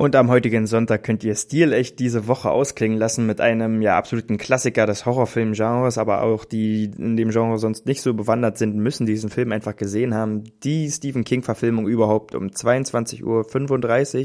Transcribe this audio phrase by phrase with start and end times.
[0.00, 4.38] Und am heutigen Sonntag könnt ihr stilecht diese Woche ausklingen lassen mit einem ja absoluten
[4.38, 9.04] Klassiker des Horrorfilmgenres, aber auch die in dem Genre sonst nicht so bewandert sind, müssen
[9.04, 10.44] diesen Film einfach gesehen haben.
[10.64, 13.22] Die Stephen King Verfilmung überhaupt um 22.35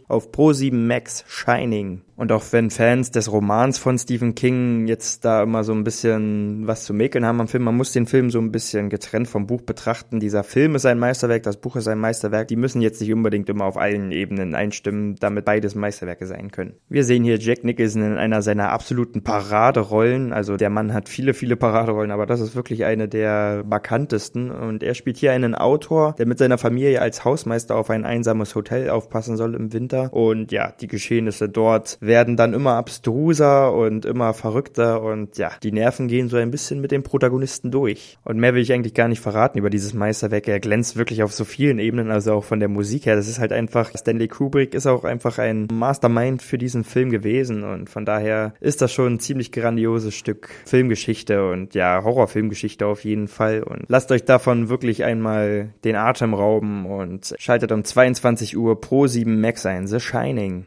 [0.00, 2.00] Uhr auf Pro7 Max Shining.
[2.18, 6.66] Und auch wenn Fans des Romans von Stephen King jetzt da immer so ein bisschen
[6.66, 9.46] was zu mäkeln haben am Film, man muss den Film so ein bisschen getrennt vom
[9.46, 10.18] Buch betrachten.
[10.18, 12.48] Dieser Film ist ein Meisterwerk, das Buch ist ein Meisterwerk.
[12.48, 16.74] Die müssen jetzt nicht unbedingt immer auf allen Ebenen einstimmen, damit beides Meisterwerke sein können.
[16.88, 20.32] Wir sehen hier Jack Nicholson in einer seiner absoluten Paraderollen.
[20.32, 24.52] Also der Mann hat viele, viele Paraderollen, aber das ist wirklich eine der markantesten.
[24.52, 28.54] Und er spielt hier einen Autor, der mit seiner Familie als Hausmeister auf ein einsames
[28.54, 30.12] Hotel aufpassen soll im Winter.
[30.12, 35.72] Und ja, die Geschehnisse dort werden dann immer abstruser und immer verrückter und ja, die
[35.72, 38.16] Nerven gehen so ein bisschen mit dem Protagonisten durch.
[38.22, 40.46] Und mehr will ich eigentlich gar nicht verraten über dieses Meisterwerk.
[40.46, 43.16] Er glänzt wirklich auf so vielen Ebenen, also auch von der Musik her.
[43.16, 47.64] Das ist halt einfach, Stanley Kubrick ist auch einfach ein Mastermind für diesen Film gewesen
[47.64, 53.04] und von daher ist das schon ein ziemlich grandioses Stück Filmgeschichte und ja, Horrorfilmgeschichte auf
[53.04, 58.56] jeden Fall und lasst euch davon wirklich einmal den Atem rauben und schaltet um 22
[58.56, 60.66] Uhr pro 7 Max ein, The Shining.